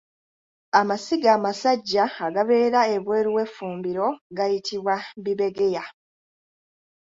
[0.79, 5.83] Amasiga amasajja agabeera ebweru w’effumbiro gayitibwa Bibegeya.